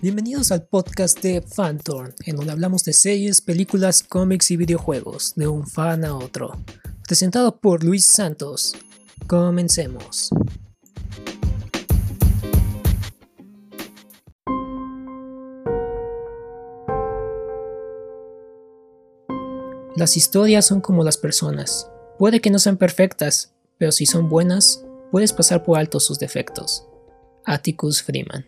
[0.00, 5.48] Bienvenidos al podcast de Fantorn, en donde hablamos de series, películas, cómics y videojuegos, de
[5.48, 6.52] un fan a otro.
[7.04, 8.76] Presentado por Luis Santos.
[9.26, 10.30] Comencemos.
[19.96, 21.90] Las historias son como las personas.
[22.20, 26.86] Puede que no sean perfectas, pero si son buenas, puedes pasar por alto sus defectos.
[27.44, 28.44] Atticus Freeman.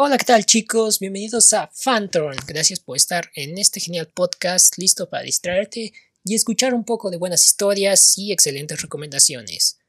[0.00, 1.00] Hola, ¿qué tal chicos?
[1.00, 2.36] Bienvenidos a Fantorn.
[2.46, 7.16] Gracias por estar en este genial podcast listo para distraerte y escuchar un poco de
[7.16, 9.80] buenas historias y excelentes recomendaciones.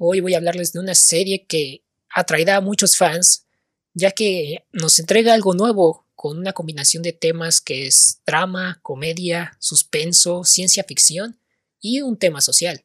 [0.00, 3.46] Hoy voy a hablarles de una serie que atraerá a muchos fans,
[3.94, 9.56] ya que nos entrega algo nuevo con una combinación de temas que es drama, comedia,
[9.60, 11.38] suspenso, ciencia ficción
[11.80, 12.82] y un tema social.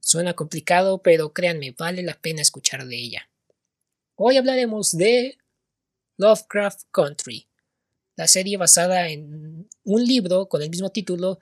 [0.00, 3.30] Suena complicado, pero créanme, vale la pena escuchar de ella.
[4.16, 5.38] Hoy hablaremos de
[6.18, 7.46] Lovecraft Country,
[8.16, 11.38] la serie basada en un libro con el mismo título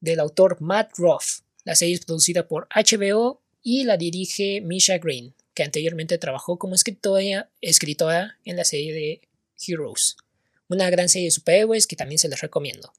[0.00, 1.40] del autor Matt Ruff.
[1.64, 6.74] La serie es producida por HBO y la dirige Misha Green, que anteriormente trabajó como
[6.74, 9.20] escritora, escritora en la serie de
[9.66, 10.16] Heroes,
[10.68, 12.90] una gran serie de superhéroes que también se les recomiendo.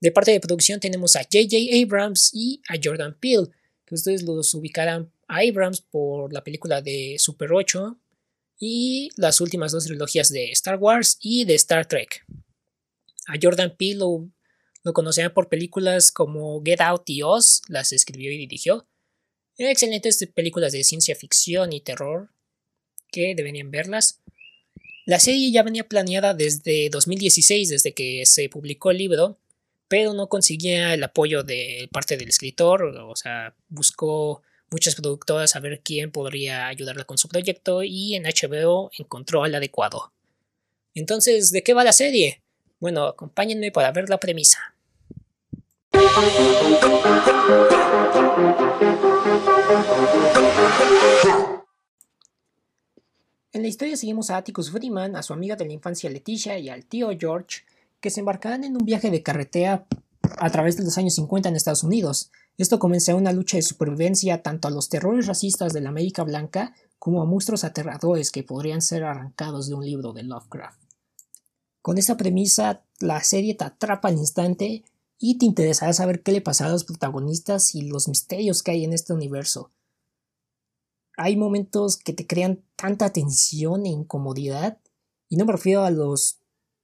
[0.00, 1.56] De parte de producción tenemos a J.J.
[1.82, 3.48] Abrams y a Jordan Peele,
[3.84, 7.98] que ustedes los ubicarán a Abrams por la película de Super 8
[8.64, 12.24] y las últimas dos trilogías de Star Wars y de Star Trek.
[13.26, 14.30] A Jordan Peele lo,
[14.84, 18.86] lo conocían por películas como Get Out y Oz, las escribió y dirigió.
[19.58, 22.30] Excelentes películas de ciencia ficción y terror
[23.10, 24.22] que deberían verlas.
[25.06, 29.40] La serie ya venía planeada desde 2016, desde que se publicó el libro,
[29.88, 35.60] pero no conseguía el apoyo de parte del escritor, o sea, buscó muchas productoras a
[35.60, 40.12] ver quién podría ayudarla con su proyecto y en HBO encontró al adecuado.
[40.94, 42.42] Entonces, ¿de qué va la serie?
[42.80, 44.74] Bueno, acompáñenme para ver la premisa.
[53.52, 56.70] En la historia seguimos a Atticus Freeman, a su amiga de la infancia Leticia y
[56.70, 57.62] al tío George,
[58.00, 59.86] que se embarcarán en un viaje de carretera
[60.38, 64.42] a través de los años 50 en Estados Unidos, esto comenzó una lucha de supervivencia
[64.42, 68.82] tanto a los terrores racistas de la América Blanca como a monstruos aterradores que podrían
[68.82, 70.80] ser arrancados de un libro de Lovecraft.
[71.80, 74.84] Con esta premisa, la serie te atrapa al instante
[75.18, 78.84] y te interesará saber qué le pasará a los protagonistas y los misterios que hay
[78.84, 79.70] en este universo.
[81.16, 84.78] Hay momentos que te crean tanta tensión e incomodidad,
[85.28, 86.41] y no me refiero a los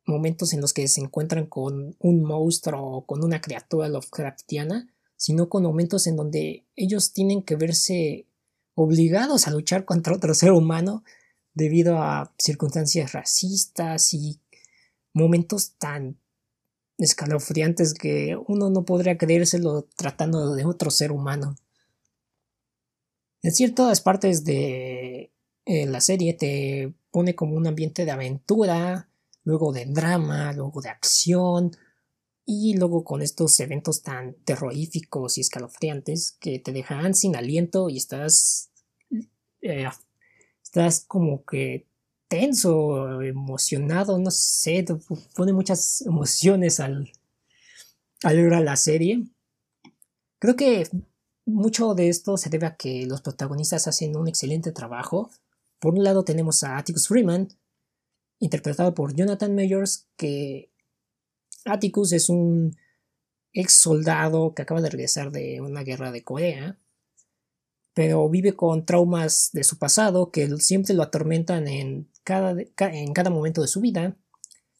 [0.08, 5.48] momentos en los que se encuentran con un monstruo o con una criatura Lovecraftiana, sino
[5.48, 8.26] con momentos en donde ellos tienen que verse
[8.74, 11.04] obligados a luchar contra otro ser humano
[11.54, 14.40] debido a circunstancias racistas y
[15.12, 16.16] momentos tan
[16.96, 21.56] escalofriantes que uno no podría creérselo tratando de otro ser humano.
[23.42, 25.32] En ciertas partes de
[25.64, 29.07] eh, la serie te pone como un ambiente de aventura,
[29.48, 31.70] luego de drama, luego de acción,
[32.44, 37.96] y luego con estos eventos tan terroríficos y escalofriantes que te dejan sin aliento y
[37.96, 38.70] estás.
[39.62, 39.88] Eh,
[40.62, 41.86] estás como que
[42.28, 44.84] tenso, emocionado, no sé,
[45.34, 47.10] pone muchas emociones al,
[48.22, 49.24] al ver a la serie.
[50.38, 50.88] Creo que
[51.46, 55.30] mucho de esto se debe a que los protagonistas hacen un excelente trabajo.
[55.78, 57.48] Por un lado tenemos a Atticus Freeman,
[58.38, 60.70] interpretado por Jonathan Mayors, que
[61.64, 62.76] Atticus es un
[63.52, 66.78] ex soldado que acaba de regresar de una guerra de Corea,
[67.94, 73.30] pero vive con traumas de su pasado que siempre lo atormentan en cada, en cada
[73.30, 74.16] momento de su vida,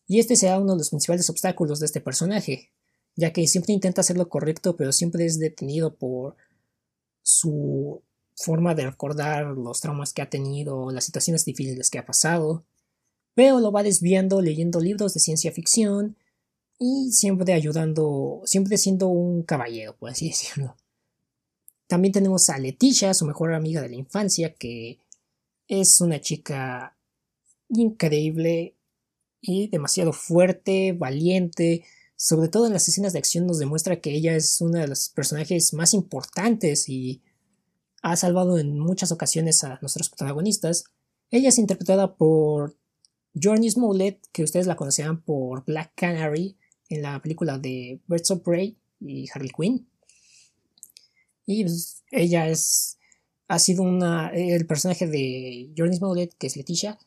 [0.06, 2.72] y este será uno de los principales obstáculos de este personaje,
[3.16, 6.36] ya que siempre intenta hacer lo correcto, pero siempre es detenido por
[7.22, 8.03] su
[8.36, 12.65] forma de recordar los traumas que ha tenido, las situaciones difíciles que ha pasado,
[13.38, 16.16] pero lo va desviando leyendo libros de ciencia ficción,
[16.76, 20.74] y siempre ayudando, siempre siendo un caballero, por así decirlo.
[21.86, 24.98] También tenemos a Leticia, su mejor amiga de la infancia, que
[25.68, 26.96] es una chica
[27.68, 28.74] increíble
[29.40, 31.84] y demasiado fuerte, valiente.
[32.16, 35.10] Sobre todo en las escenas de acción nos demuestra que ella es una de los
[35.10, 37.22] personajes más importantes y
[38.02, 40.86] ha salvado en muchas ocasiones a nuestros protagonistas.
[41.30, 42.76] Ella es interpretada por
[43.40, 46.56] Journey Smollett, que ustedes la conocerán por Black Canary
[46.88, 49.88] en la película de Birds of Prey y Harley Quinn.
[51.46, 52.98] Y pues, ella es.
[53.48, 54.28] Ha sido una.
[54.28, 56.98] El personaje de Journey Smollett, que es Leticia,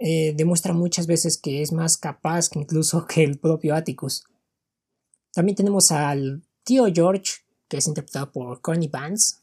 [0.00, 4.24] eh, demuestra muchas veces que es más capaz que incluso que el propio Atticus.
[5.32, 7.32] También tenemos al tío George,
[7.68, 9.36] que es interpretado por Connie Vance.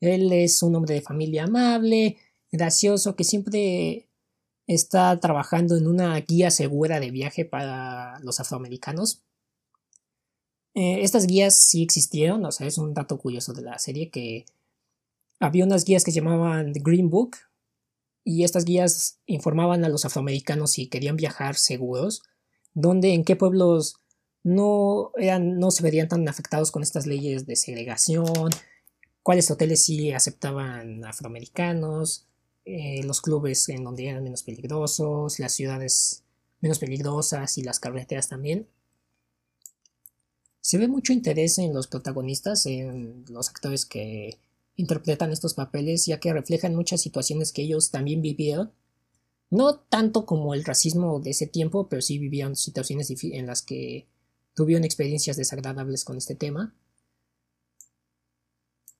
[0.00, 2.18] Él es un hombre de familia amable,
[2.52, 4.08] gracioso, que siempre
[4.66, 9.22] está trabajando en una guía segura de viaje para los afroamericanos.
[10.74, 14.46] Eh, estas guías sí existieron, o sea, es un dato curioso de la serie que
[15.38, 17.36] había unas guías que se llamaban The Green Book
[18.24, 22.22] y estas guías informaban a los afroamericanos si querían viajar seguros,
[22.72, 23.96] dónde, en qué pueblos
[24.42, 28.50] no, eran, no se verían tan afectados con estas leyes de segregación,
[29.22, 32.26] cuáles hoteles sí aceptaban afroamericanos,
[32.64, 36.24] eh, los clubes en donde eran menos peligrosos, las ciudades
[36.60, 38.66] menos peligrosas y las carreteras también.
[40.60, 44.38] Se ve mucho interés en los protagonistas, en los actores que
[44.76, 48.72] interpretan estos papeles, ya que reflejan muchas situaciones que ellos también vivieron.
[49.50, 54.08] No tanto como el racismo de ese tiempo, pero sí vivieron situaciones en las que
[54.54, 56.74] tuvieron experiencias desagradables con este tema.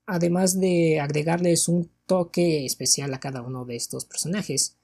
[0.06, 4.76] Además de agregarles un toque especial a cada uno de estos personajes.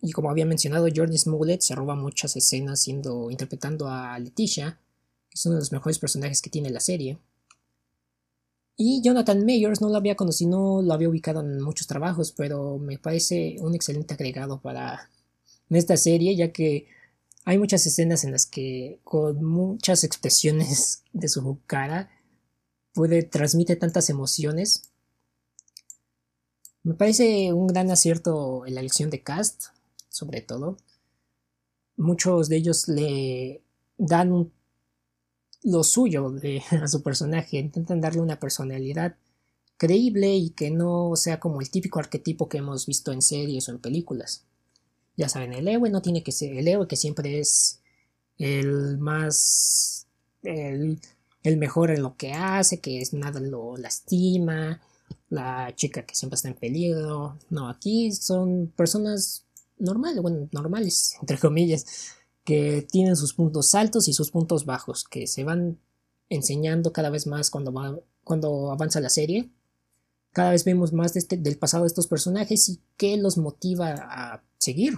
[0.00, 4.78] Y como había mencionado, Jordan Smollett se roba muchas escenas siendo interpretando a Leticia,
[5.32, 7.18] es uno de los mejores personajes que tiene la serie.
[8.76, 12.78] Y Jonathan Mayers no lo había conocido, no lo había ubicado en muchos trabajos, pero
[12.78, 15.10] me parece un excelente agregado para
[15.70, 16.86] esta serie, ya que
[17.44, 22.10] hay muchas escenas en las que con muchas expresiones de su cara
[22.96, 24.90] puede transmite tantas emociones.
[26.82, 29.64] Me parece un gran acierto en la elección de cast,
[30.08, 30.78] sobre todo.
[31.98, 33.62] Muchos de ellos le
[33.98, 34.50] dan
[35.62, 36.34] lo suyo
[36.70, 39.16] a su personaje, intentan darle una personalidad
[39.76, 43.72] creíble y que no sea como el típico arquetipo que hemos visto en series o
[43.72, 44.46] en películas.
[45.18, 47.82] Ya saben, el héroe no tiene que ser el héroe que siempre es
[48.38, 50.06] el más
[51.46, 54.80] el mejor en lo que hace, que es nada lo lastima,
[55.28, 57.38] la chica que siempre está en peligro.
[57.50, 59.44] No, aquí son personas
[59.78, 61.86] normales, bueno, normales, entre comillas,
[62.44, 65.78] que tienen sus puntos altos y sus puntos bajos, que se van
[66.28, 69.48] enseñando cada vez más cuando, va, cuando avanza la serie.
[70.32, 74.42] Cada vez vemos más este, del pasado de estos personajes y qué los motiva a
[74.58, 74.94] seguir.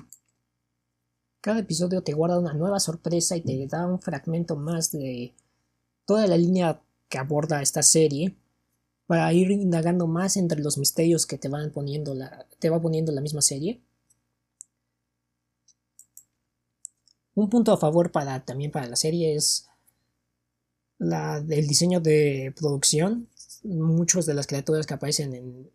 [1.42, 5.34] Cada episodio te guarda una nueva sorpresa y te da un fragmento más de
[6.08, 8.34] toda la línea que aborda esta serie
[9.06, 13.12] para ir indagando más entre los misterios que te van poniendo la, te va poniendo
[13.12, 13.82] la misma serie.
[17.34, 19.68] Un punto a favor para, también para la serie es
[20.96, 23.28] la, el diseño de producción.
[23.62, 25.70] Muchas de las criaturas que aparecen en,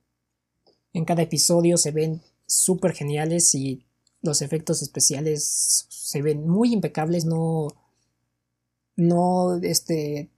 [0.93, 3.85] en cada episodio se ven súper geniales y
[4.23, 7.67] los efectos especiales se ven muy impecables, no,
[8.95, 10.29] no, este,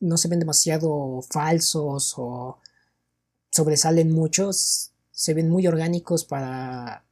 [0.00, 2.58] no se ven demasiado falsos o
[3.50, 7.04] sobresalen muchos, se ven muy orgánicos para,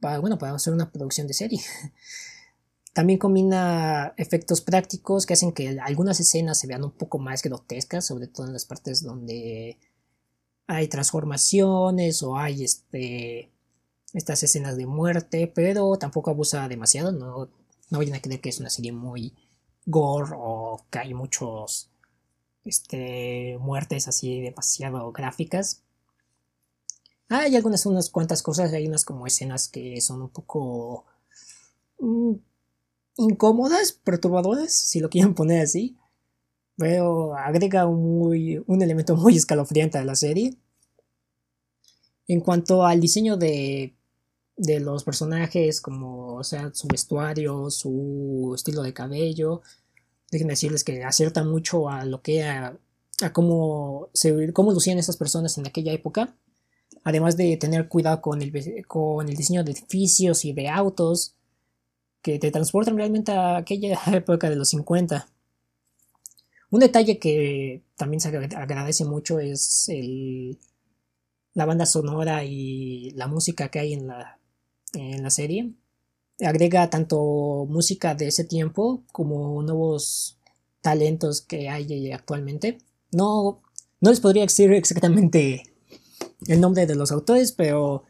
[0.00, 1.60] para bueno, para hacer una producción de serie.
[2.92, 8.06] También combina efectos prácticos que hacen que algunas escenas se vean un poco más grotescas,
[8.06, 9.78] sobre todo en las partes donde
[10.66, 13.50] hay transformaciones o hay este,
[14.12, 17.48] estas escenas de muerte, pero tampoco abusa demasiado, no,
[17.90, 19.34] no vayan a creer que es una serie muy
[19.86, 21.90] gore o que hay muchos
[22.64, 25.82] este, muertes así demasiado gráficas.
[27.28, 31.06] Hay algunas unas cuantas cosas, hay unas como escenas que son un poco
[31.98, 32.34] mm,
[33.16, 35.96] incómodas, perturbadoras, si lo quieren poner así.
[36.76, 40.56] Pero agrega un, muy, un elemento muy escalofriante a la serie.
[42.28, 43.94] En cuanto al diseño de,
[44.56, 49.62] de los personajes, como o sea, su vestuario, su estilo de cabello,
[50.30, 52.76] déjenme decirles que acierta mucho a lo que a,
[53.22, 56.34] a cómo, se, cómo lucían esas personas en aquella época.
[57.04, 61.34] Además de tener cuidado con el, con el diseño de edificios y de autos,
[62.22, 65.28] que te transportan realmente a aquella época de los 50.
[66.70, 70.58] Un detalle que también se agradece mucho es el,
[71.52, 74.38] la banda sonora y la música que hay en la,
[74.92, 75.72] en la serie.
[76.40, 80.38] Agrega tanto música de ese tiempo como nuevos
[80.80, 82.78] talentos que hay actualmente.
[83.12, 83.62] No,
[84.00, 85.62] no les podría decir exactamente
[86.46, 88.04] el nombre de los autores, pero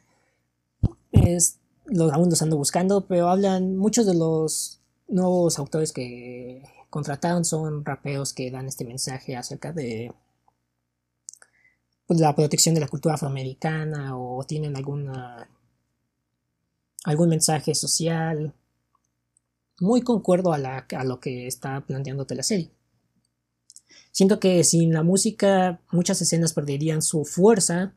[1.12, 7.44] es, los, aún los ando buscando, pero hablan muchos de los nuevos autores que contrataron
[7.44, 10.12] son rapeos que dan este mensaje acerca de
[12.08, 15.48] la protección de la cultura afroamericana o tienen alguna
[17.04, 18.54] algún mensaje social
[19.80, 22.70] muy concuerdo a, a lo que está planteándote la serie.
[24.12, 27.94] Siento que sin la música muchas escenas perderían su fuerza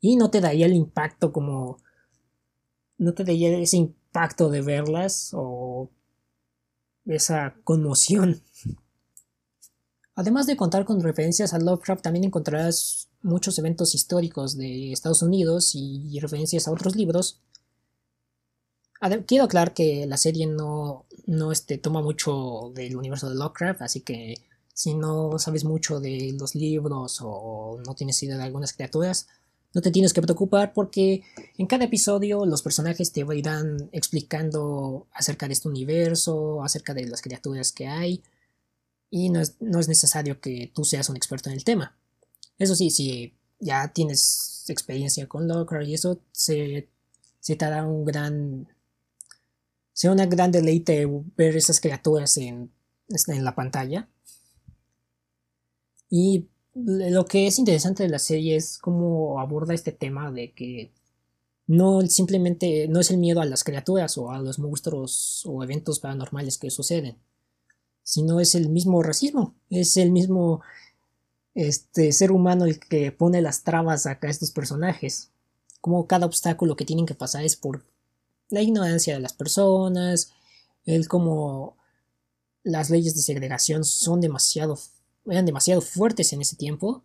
[0.00, 1.78] y no te daría el impacto como...
[2.98, 5.90] no te daría ese impacto de verlas o
[7.06, 8.42] esa conmoción.
[10.16, 15.74] Además de contar con referencias a Lovecraft, también encontrarás muchos eventos históricos de Estados Unidos
[15.74, 17.40] y referencias a otros libros
[19.26, 24.00] quiero aclarar que la serie no, no este, toma mucho del universo de Lovecraft, así
[24.00, 24.34] que
[24.72, 29.28] si no sabes mucho de los libros o no tienes idea de algunas criaturas,
[29.72, 31.22] no te tienes que preocupar porque
[31.58, 37.22] en cada episodio los personajes te irán explicando acerca de este universo, acerca de las
[37.22, 38.22] criaturas que hay,
[39.10, 41.96] y no es, no es necesario que tú seas un experto en el tema.
[42.58, 46.88] Eso sí, si ya tienes experiencia con Lovecraft y eso, se,
[47.40, 48.68] se te da un gran
[49.94, 52.70] sea una gran deleite ver esas criaturas en,
[53.28, 54.08] en la pantalla.
[56.10, 60.92] Y lo que es interesante de la serie es cómo aborda este tema de que
[61.66, 66.00] no simplemente no es el miedo a las criaturas o a los monstruos o eventos
[66.00, 67.16] paranormales que suceden,
[68.02, 70.60] sino es el mismo racismo, es el mismo
[71.54, 75.30] este ser humano el que pone las trabas a estos personajes.
[75.80, 77.84] Como cada obstáculo que tienen que pasar es por
[78.50, 80.32] la ignorancia de las personas,
[80.84, 81.76] el cómo
[82.62, 84.78] las leyes de segregación son demasiado,
[85.26, 87.04] eran demasiado fuertes en ese tiempo.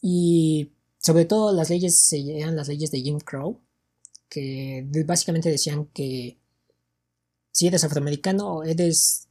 [0.00, 3.60] Y sobre todo las leyes eran las leyes de Jim Crow,
[4.28, 6.38] que básicamente decían que
[7.52, 9.28] si eres afroamericano eres,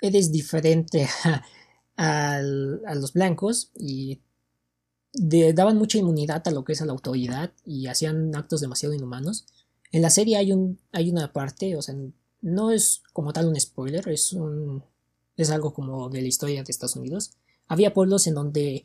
[0.00, 1.08] eres diferente
[1.96, 4.20] a, los blancos y
[5.12, 9.46] daban mucha inmunidad a lo que es a la autoridad y hacían actos demasiado inhumanos.
[9.92, 11.94] En la serie hay, un, hay una parte, o sea,
[12.40, 14.84] no es como tal un spoiler, es, un,
[15.36, 17.32] es algo como de la historia de Estados Unidos.
[17.68, 18.84] Había pueblos en donde,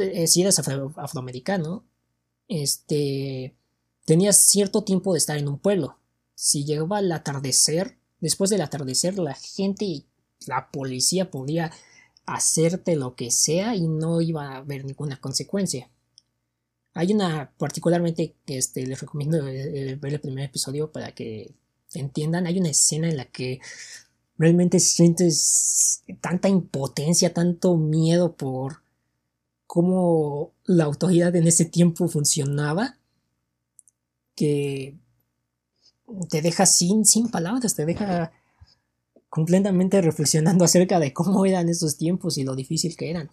[0.00, 1.84] eh, si eras afroamericano,
[2.48, 3.54] este,
[4.04, 5.98] tenías cierto tiempo de estar en un pueblo.
[6.34, 10.06] Si llegaba el atardecer, después del atardecer, la gente y
[10.46, 11.72] la policía podía
[12.26, 15.90] hacerte lo que sea y no iba a haber ninguna consecuencia.
[16.94, 21.54] Hay una particularmente que este, les recomiendo eh, eh, ver el primer episodio para que
[21.94, 22.46] entiendan.
[22.46, 23.60] Hay una escena en la que
[24.36, 28.82] realmente sientes tanta impotencia, tanto miedo por
[29.66, 32.98] cómo la autoridad en ese tiempo funcionaba
[34.34, 34.96] que
[36.28, 38.32] te deja sin, sin palabras, te deja
[39.30, 43.30] completamente reflexionando acerca de cómo eran esos tiempos y lo difícil que eran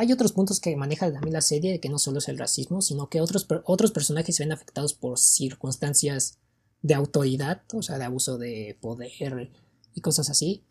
[0.00, 3.10] hay otros puntos que maneja también la serie, que no solo es el racismo, sino
[3.10, 6.38] que otros, otros personajes se ven afectados por circunstancias
[6.80, 9.50] de autoridad, o sea, de abuso de poder
[9.94, 10.64] y cosas así.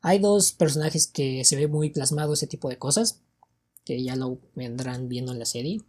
[0.00, 3.20] Hay dos personajes que se ve muy plasmado ese tipo de cosas,
[3.84, 5.82] que ya lo vendrán viendo en la serie,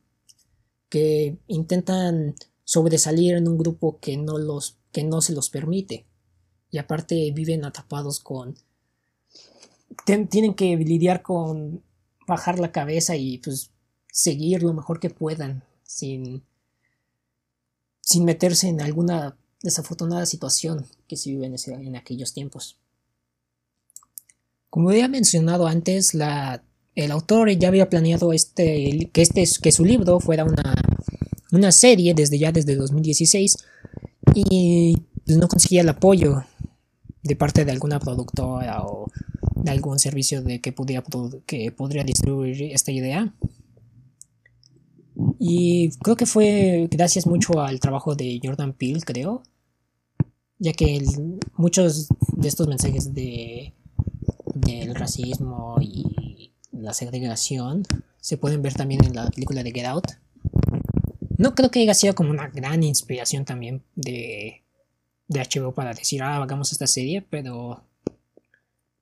[0.90, 6.08] que intentan sobresalir en un grupo que no, los, que no se los permite.
[6.70, 8.58] Y aparte viven atrapados con...
[10.06, 11.90] tienen que lidiar con
[12.32, 13.72] bajar la cabeza y pues
[14.12, 16.44] seguir lo mejor que puedan sin,
[18.02, 22.78] sin meterse en alguna desafortunada situación que se vive en, aquellos tiempos.
[24.70, 26.64] Como había mencionado antes, la,
[26.96, 30.74] el autor ya había planeado este, que, este, que su libro fuera una,
[31.52, 33.58] una serie desde ya desde 2016
[34.34, 36.46] y pues, no conseguía el apoyo
[37.24, 39.12] de parte de alguna productora o
[39.64, 41.04] de algún servicio de que, podría,
[41.46, 43.34] que podría distribuir esta idea.
[45.40, 49.44] Y creo que fue gracias mucho al trabajo de Jordan Peele, creo,
[50.58, 51.04] ya que
[51.56, 53.74] muchos de estos mensajes de
[54.54, 57.84] del racismo y la segregación
[58.20, 60.08] se pueden ver también en la película de Get Out.
[61.38, 64.64] No creo que haya sido como una gran inspiración también de,
[65.28, 67.84] de HBO para decir, ah, hagamos esta serie, pero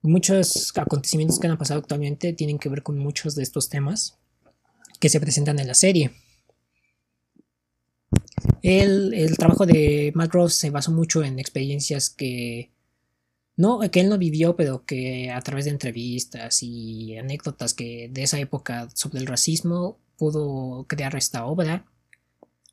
[0.02, 4.18] Muchos acontecimientos que han pasado actualmente tienen que ver con muchos de estos temas
[4.98, 6.12] que se presentan en la serie.
[8.62, 12.70] El, trabajo de Matt Ross se basó mucho en experiencias que
[13.56, 18.22] no que él no vivió, pero que a través de entrevistas y anécdotas que de
[18.22, 21.86] esa época sobre el racismo pudo crear esta obra,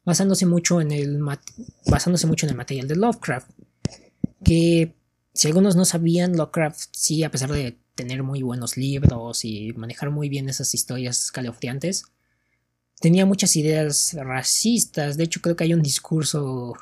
[0.05, 1.21] basándose mucho en el
[1.85, 3.49] basándose mucho en el material de Lovecraft,
[4.43, 4.96] que
[5.37, 10.09] si algunos no sabían, Lovecraft sí, a pesar de tener muy buenos libros y manejar
[10.09, 12.05] muy bien esas historias escalofriantes,
[12.99, 15.15] tenía muchas ideas racistas.
[15.15, 16.73] De hecho, creo que hay un discurso,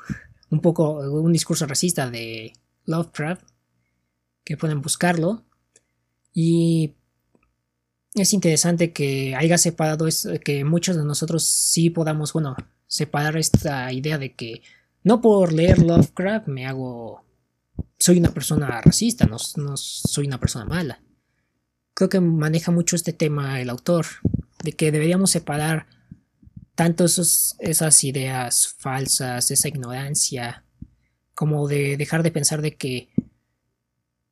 [0.48, 2.54] un poco, un discurso racista de
[2.86, 3.42] Lovecraft,
[4.42, 5.44] que pueden buscarlo.
[6.32, 6.94] Y
[8.14, 10.06] es interesante que haya separado,
[10.42, 14.62] que muchos de nosotros sí podamos, bueno, separar esta idea de que
[15.04, 17.25] no por leer Lovecraft me hago,
[18.06, 21.00] soy una persona racista, no, soy una persona mala.
[21.92, 24.06] Creo que maneja mucho este tema el autor,
[24.62, 25.88] de que deberíamos separar
[26.76, 30.62] tanto esas ideas falsas, esa ignorancia,
[31.34, 33.08] como de dejar de pensar de que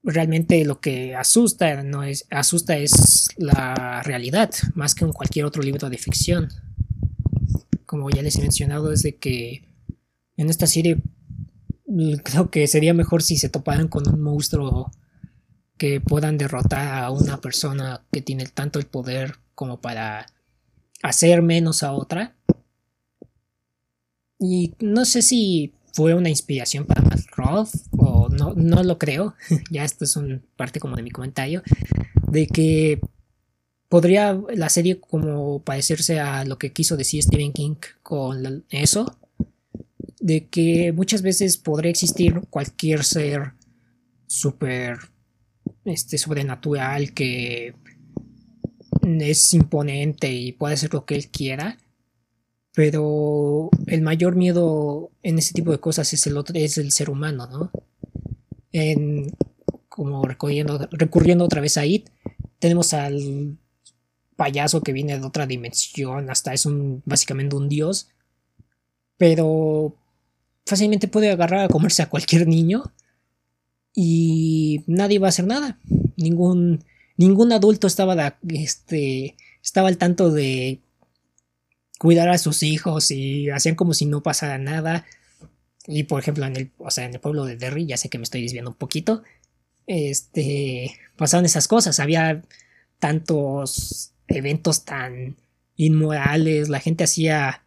[0.05, 5.63] realmente lo que asusta no es asusta es la realidad más que en cualquier otro
[5.63, 6.49] libro de ficción
[7.87, 9.65] como ya les he mencionado es de que
[10.37, 11.03] en esta serie
[12.25, 14.91] creo que sería mejor si se toparan con un monstruo
[15.77, 20.27] que puedan derrotar a una persona que tiene tanto el poder como para
[21.03, 22.37] hacer menos a otra.
[24.39, 29.35] Y no sé si fue una inspiración para Roth o no, no lo creo,
[29.71, 31.63] ya esto es un parte como de mi comentario,
[32.29, 33.01] de que
[33.89, 39.19] podría la serie como parecerse a lo que quiso decir Stephen King con eso,
[40.25, 43.53] de que muchas veces podría existir cualquier ser
[44.27, 44.97] súper
[45.85, 47.75] este, sobrenatural que
[49.03, 51.77] es imponente y puede hacer lo que él quiera,
[52.73, 57.11] pero el mayor miedo en ese tipo de cosas es el otro, es el ser
[57.11, 57.71] humano, ¿no?
[58.73, 59.31] En,
[59.91, 62.09] como recurriendo, recurriendo otra vez a It,
[62.59, 63.59] tenemos al
[64.37, 68.09] payaso que viene de otra dimensión, hasta es un básicamente un dios,
[69.19, 69.99] pero
[70.65, 72.93] fácilmente puede agarrar a comerse a cualquier niño
[73.95, 75.79] y nadie va a hacer nada.
[76.17, 76.85] Ningún
[77.17, 80.81] ningún adulto estaba este estaba al tanto de
[81.99, 85.07] cuidar a sus hijos y hacían como si no pasara nada.
[85.87, 88.19] Y por ejemplo, en el, o sea, en el pueblo de Derry, ya sé que
[88.19, 89.23] me estoy desviando un poquito,
[89.87, 92.43] este, pasaban esas cosas, había
[92.99, 95.37] tantos eventos tan
[95.77, 97.64] inmorales, la gente hacía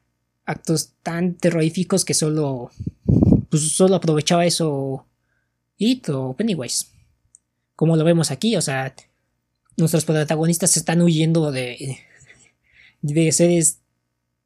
[0.48, 2.72] actos tan terroríficos que solo,
[3.52, 5.06] pues solo aprovechaba eso
[5.78, 6.88] It o Pennywise.
[7.76, 8.96] Como lo vemos aquí, o sea,
[9.76, 12.00] nuestros protagonistas están huyendo de,
[13.02, 13.82] de seres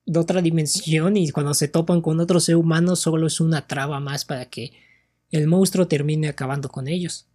[0.06, 4.00] de otra dimensión y cuando se topan con otro ser humano solo es una traba
[4.00, 4.74] más para que
[5.30, 7.28] el monstruo termine acabando con ellos.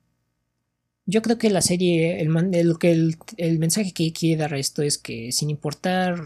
[1.06, 5.30] Yo creo que la serie, el, que el, mensaje que quiere dar esto es que
[5.30, 6.24] sin importar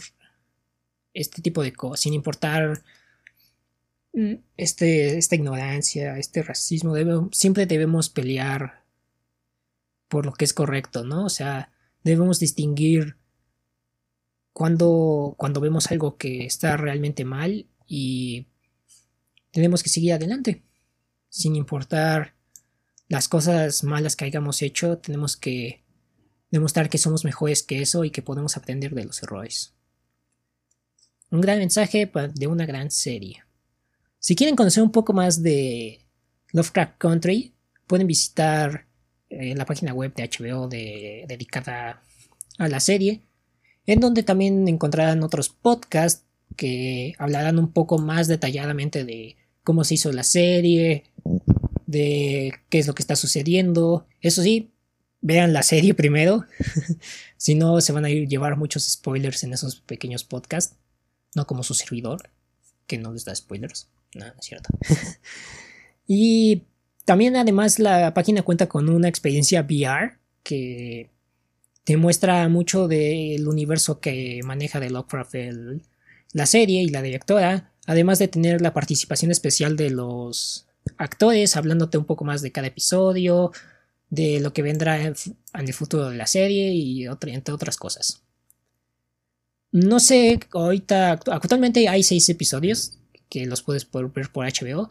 [1.15, 2.83] este tipo de cosas, sin importar
[4.13, 6.95] mm, este, esta ignorancia, este racismo,
[7.33, 8.85] siempre debemos pelear
[10.09, 11.25] por lo que es correcto, ¿no?
[11.25, 13.17] O sea, debemos distinguir
[14.53, 18.49] cuando, cuando vemos algo que está realmente mal y
[19.53, 20.63] tenemos que seguir adelante.
[21.29, 22.35] Sin importar
[23.09, 25.85] las cosas malas que hayamos hecho, tenemos que
[26.51, 29.75] demostrar que somos mejores que eso y que podemos aprender de los errores.
[31.31, 33.45] Un gran mensaje de una gran serie.
[34.19, 36.01] Si quieren conocer un poco más de
[36.53, 37.55] Lovecraft Country,
[37.87, 38.87] pueden visitar
[39.29, 42.03] eh, la página web de HBO dedicada
[42.59, 43.23] a la serie
[43.87, 46.25] en donde también encontrarán otros podcasts
[46.57, 51.05] que hablarán un poco más detalladamente de cómo se hizo la serie,
[51.87, 54.07] de qué es lo que está sucediendo.
[54.21, 54.71] Eso sí,
[55.21, 56.45] vean la serie primero,
[57.37, 60.77] si no se van a ir llevar muchos spoilers en esos pequeños podcasts,
[61.35, 62.31] no como su servidor,
[62.87, 63.89] que no les da spoilers.
[64.15, 64.71] No, no es cierto.
[66.07, 66.63] y
[67.05, 71.11] también además la página cuenta con una experiencia VR que
[71.85, 75.35] te muestra mucho del universo que maneja de Lovecraft
[76.33, 81.99] la serie y la directora, además de tener la participación especial de los actores, hablándote
[81.99, 83.51] un poco más de cada episodio,
[84.11, 85.15] de lo que vendrá en,
[85.53, 88.23] el futuro de la serie y entre otras cosas.
[89.73, 94.91] No sé, ahorita actualmente hay seis episodios que los puedes ver por HBO.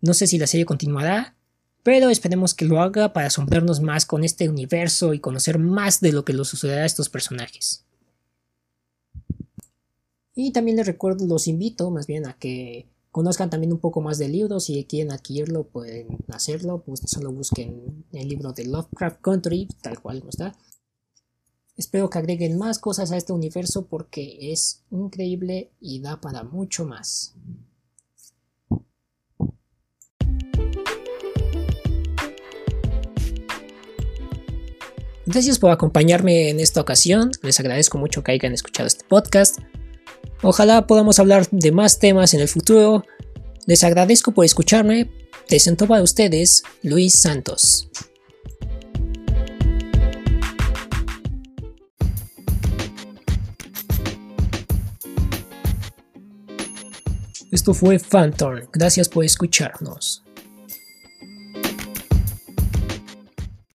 [0.00, 1.34] No sé si la serie continuará,
[1.82, 6.12] pero esperemos que lo haga para asombrarnos más con este universo y conocer más de
[6.12, 7.84] lo que le sucederá a estos personajes.
[10.34, 14.18] Y también les recuerdo, los invito más bien a que conozcan también un poco más
[14.18, 14.60] del libro.
[14.60, 16.82] Si quieren adquirirlo, pueden hacerlo.
[16.84, 20.54] Pues solo busquen el libro de Lovecraft Country, tal cual está.
[21.80, 26.84] Espero que agreguen más cosas a este universo porque es increíble y da para mucho
[26.84, 27.34] más.
[35.24, 39.60] Gracias por acompañarme en esta ocasión, les agradezco mucho que hayan escuchado este podcast.
[40.42, 43.06] Ojalá podamos hablar de más temas en el futuro.
[43.64, 45.10] Les agradezco por escucharme.
[45.48, 47.88] Presento para ustedes Luis Santos.
[57.50, 58.60] Esto fue Phantom.
[58.72, 60.22] Gracias por escucharnos.